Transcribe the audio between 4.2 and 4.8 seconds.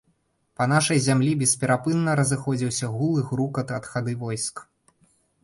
войск.